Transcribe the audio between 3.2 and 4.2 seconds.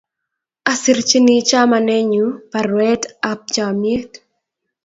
ap chamyet